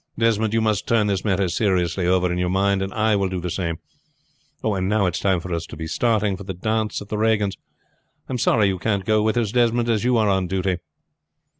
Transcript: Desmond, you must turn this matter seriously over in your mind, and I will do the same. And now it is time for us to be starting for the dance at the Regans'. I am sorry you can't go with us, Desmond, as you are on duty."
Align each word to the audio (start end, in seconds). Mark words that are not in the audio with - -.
Desmond, 0.17 0.51
you 0.51 0.61
must 0.61 0.87
turn 0.87 1.05
this 1.05 1.23
matter 1.23 1.47
seriously 1.47 2.07
over 2.07 2.31
in 2.31 2.39
your 2.39 2.49
mind, 2.49 2.81
and 2.81 2.91
I 2.91 3.15
will 3.15 3.29
do 3.29 3.39
the 3.39 3.51
same. 3.51 3.77
And 4.63 4.89
now 4.89 5.05
it 5.05 5.13
is 5.15 5.21
time 5.21 5.39
for 5.39 5.53
us 5.53 5.67
to 5.67 5.77
be 5.77 5.85
starting 5.85 6.35
for 6.35 6.43
the 6.43 6.55
dance 6.55 7.03
at 7.03 7.09
the 7.09 7.17
Regans'. 7.19 7.55
I 8.27 8.33
am 8.33 8.39
sorry 8.39 8.67
you 8.67 8.79
can't 8.79 9.05
go 9.05 9.21
with 9.21 9.37
us, 9.37 9.51
Desmond, 9.51 9.89
as 9.89 10.03
you 10.03 10.17
are 10.17 10.27
on 10.27 10.47
duty." 10.47 10.77